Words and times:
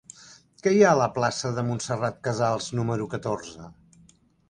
Què 0.67 0.73
hi 0.77 0.81
ha 0.85 0.87
a 0.93 0.97
la 1.01 1.09
plaça 1.19 1.53
de 1.59 1.65
Montserrat 1.69 2.19
Casals 2.31 2.73
número 2.81 3.11
catorze? 3.17 3.73